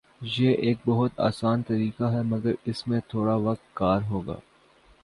یہ 0.29 0.53
ایک 0.59 0.77
بہت 0.85 1.19
آسان 1.19 1.61
طریقہ 1.61 2.11
ہے 2.13 2.21
مگر 2.25 2.53
اس 2.65 2.85
میں 2.87 2.99
تھوڑا 3.07 3.35
وقت 3.41 3.73
کار 3.73 4.01
ہوگا 4.09 4.39